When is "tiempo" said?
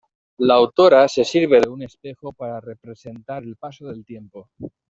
4.03-4.49